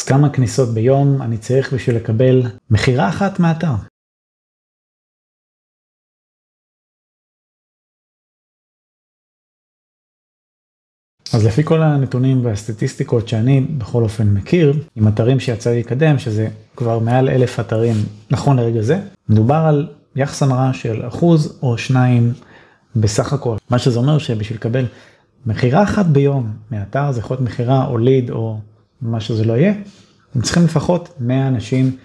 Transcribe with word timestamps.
אז 0.00 0.04
כמה 0.04 0.30
כניסות 0.30 0.68
ביום 0.68 1.22
אני 1.22 1.38
צריך 1.38 1.72
בשביל 1.72 1.96
לקבל 1.96 2.42
מכירה 2.70 3.08
אחת 3.08 3.40
מהאתר? 3.40 3.74
אז 11.34 11.46
לפי 11.46 11.64
כל 11.64 11.82
הנתונים 11.82 12.44
והסטטיסטיקות 12.44 13.28
שאני 13.28 13.60
בכל 13.60 14.02
אופן 14.02 14.26
מכיר, 14.26 14.74
עם 14.96 15.08
אתרים 15.08 15.40
שיצא 15.40 15.70
לי 15.70 15.80
לקדם, 15.80 16.18
שזה 16.18 16.48
כבר 16.76 16.98
מעל 16.98 17.28
אלף 17.28 17.60
אתרים 17.60 17.96
נכון 18.30 18.56
לרגע 18.56 18.82
זה, 18.82 19.00
מדובר 19.28 19.54
על 19.68 19.88
יחס 20.16 20.42
המרה 20.42 20.74
של 20.74 21.08
אחוז 21.08 21.58
או 21.62 21.78
שניים 21.78 22.32
בסך 22.96 23.32
הכל. 23.32 23.56
מה 23.70 23.78
שזה 23.78 23.98
אומר 23.98 24.18
שבשביל 24.18 24.58
לקבל 24.58 24.86
מכירה 25.46 25.82
אחת 25.82 26.06
ביום 26.06 26.52
מאתר, 26.70 27.12
זה 27.12 27.20
יכול 27.20 27.36
להיות 27.36 27.50
מכירה 27.50 27.86
או 27.86 27.98
ליד 27.98 28.30
או 28.30 28.58
מה 29.02 29.20
שזה 29.20 29.44
לא 29.44 29.52
יהיה, 29.52 29.72
הם 30.34 30.42
צריכים 30.42 30.64
לפחות 30.64 31.08
100 31.20 31.48
אנשים 31.48 31.96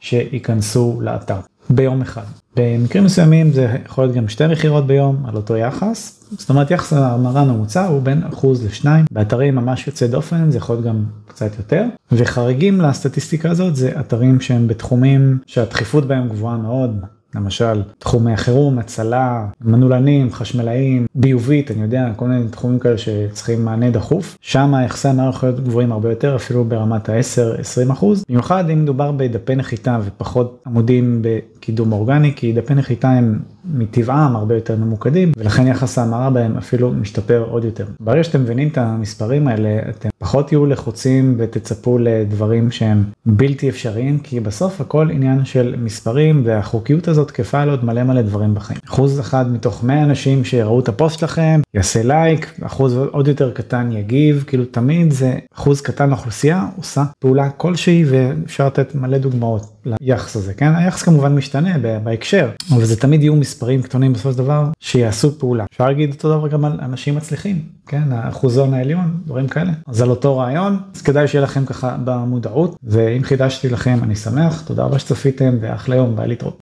שייכנסו 0.00 0.98
לאתר. 1.00 1.36
ביום 1.70 2.02
אחד. 2.02 2.22
במקרים 2.56 3.04
מסוימים 3.04 3.52
זה 3.52 3.76
יכול 3.84 4.04
להיות 4.04 4.16
גם 4.16 4.28
שתי 4.28 4.46
מכירות 4.46 4.86
ביום 4.86 5.26
על 5.28 5.36
אותו 5.36 5.56
יחס, 5.56 6.24
זאת 6.38 6.50
אומרת 6.50 6.70
יחס 6.70 6.92
ההמרה 6.92 7.40
הממוצע 7.40 7.86
הוא 7.86 8.02
בין 8.02 8.22
אחוז 8.22 8.66
לשניים, 8.66 9.04
באתרים 9.10 9.54
ממש 9.54 9.86
יוצא 9.86 10.06
דופן 10.06 10.50
זה 10.50 10.58
יכול 10.58 10.76
להיות 10.76 10.86
גם 10.86 11.04
קצת 11.26 11.58
יותר, 11.58 11.84
וחריגים 12.12 12.80
לסטטיסטיקה 12.80 13.50
הזאת 13.50 13.76
זה 13.76 14.00
אתרים 14.00 14.40
שהם 14.40 14.68
בתחומים 14.68 15.38
שהדחיפות 15.46 16.06
בהם 16.06 16.28
גבוהה 16.28 16.56
מאוד, 16.56 17.00
למשל 17.34 17.82
תחומי 17.98 18.32
החירום, 18.32 18.78
הצלה, 18.78 19.46
מנעולנים, 19.60 20.32
חשמלאים, 20.32 21.06
ביובית, 21.14 21.70
אני 21.70 21.82
יודע, 21.82 22.08
כל 22.16 22.28
מיני 22.28 22.48
תחומים 22.48 22.78
כאלה 22.78 22.98
שצריכים 22.98 23.64
מענה 23.64 23.90
דחוף, 23.90 24.38
שם 24.40 24.74
היחסי 24.74 25.08
להיות 25.42 25.60
גבוהים 25.60 25.92
הרבה 25.92 26.10
יותר, 26.10 26.36
אפילו 26.36 26.64
ברמת 26.64 27.08
ה-10-20 27.08 27.92
אחוז, 27.92 28.24
במיוחד 28.28 28.70
אם 28.70 28.82
מדובר 28.82 29.12
בדפי 29.12 29.54
נחיתה 29.54 29.98
ופחות 30.04 30.62
עמודים 30.66 31.22
בקידום 31.22 31.92
אורגני, 31.92 32.32
כי 32.36 32.52
דפי 32.52 32.74
נחיתה 32.74 33.10
הם 33.10 33.38
מטבעם 33.64 34.36
הרבה 34.36 34.54
יותר 34.54 34.76
ממוקדים, 34.76 35.32
ולכן 35.36 35.66
יחס 35.66 35.98
ההמרה 35.98 36.30
בהם 36.30 36.56
אפילו 36.56 36.92
משתפר 36.92 37.44
עוד 37.50 37.64
יותר. 37.64 37.86
ברגע 38.00 38.24
שאתם 38.24 38.40
מבינים 38.40 38.68
את 38.68 38.78
המספרים 38.78 39.48
האלה, 39.48 39.78
אתם 39.90 40.08
פחות 40.18 40.48
תהיו 40.48 40.66
לחוצים 40.66 41.34
ותצפו 41.38 41.98
לדברים 41.98 42.70
שהם 42.70 43.04
בלתי 43.26 43.68
אפשריים, 43.68 44.18
כי 44.18 44.40
בסוף 44.40 44.80
הכל 44.80 45.10
עניין 45.10 45.44
של 45.44 45.74
מספרים, 45.78 46.42
והחוקיות 46.44 47.08
הזאת 47.08 47.21
תקפה 47.24 47.64
לעוד 47.64 47.84
מלא 47.84 48.02
מלא 48.02 48.22
דברים 48.22 48.54
בחיים. 48.54 48.78
אחוז 48.88 49.20
אחד 49.20 49.52
מתוך 49.52 49.84
100 49.84 50.02
אנשים 50.02 50.44
שראו 50.44 50.80
את 50.80 50.88
הפוסט 50.88 51.18
שלכם, 51.18 51.60
יעשה 51.74 52.02
לייק, 52.02 52.60
אחוז 52.62 52.96
עוד 52.96 53.28
יותר 53.28 53.50
קטן 53.50 53.92
יגיב, 53.92 54.44
כאילו 54.46 54.64
תמיד 54.64 55.12
זה 55.12 55.38
אחוז 55.54 55.80
קטן 55.80 56.10
לאוכלוסייה 56.10 56.66
עושה 56.76 57.04
פעולה 57.18 57.50
כלשהי, 57.50 58.04
ואפשר 58.08 58.66
לתת 58.66 58.94
מלא 58.94 59.18
דוגמאות 59.18 59.72
ליחס 60.00 60.36
הזה, 60.36 60.54
כן? 60.54 60.74
היחס 60.74 61.02
כמובן 61.02 61.34
משתנה 61.34 61.78
בהקשר, 62.04 62.50
אבל 62.70 62.84
זה 62.84 63.00
תמיד 63.00 63.22
יהיו 63.22 63.36
מספרים 63.36 63.82
קטנים 63.82 64.12
בסופו 64.12 64.32
של 64.32 64.38
דבר 64.38 64.68
שיעשו 64.80 65.38
פעולה. 65.38 65.64
אפשר 65.72 65.86
להגיד 65.86 66.10
אותו 66.10 66.38
דבר 66.38 66.48
גם 66.48 66.64
על 66.64 66.78
אנשים 66.82 67.16
מצליחים, 67.16 67.62
כן? 67.86 68.12
האחוזון 68.12 68.74
העליון, 68.74 69.16
דברים 69.26 69.48
כאלה. 69.48 69.72
אז 69.86 70.02
על 70.02 70.10
אותו 70.10 70.38
רעיון, 70.38 70.78
אז 70.94 71.02
כדאי 71.02 71.28
שיהיה 71.28 71.44
לכם 71.44 71.64
ככה 71.64 71.96
במודעות, 72.04 72.76
ואם 72.82 73.22
חידשתי 73.22 73.68
לכם 73.68 73.98
אני 74.02 74.16
שמח, 74.16 74.62
תודה 74.66 74.84
רבה 74.84 74.98
שצפיתם 74.98 75.56
ואחלה 75.60 75.96
יום, 75.96 76.16
ביי 76.16 76.28
להתראות. 76.28 76.61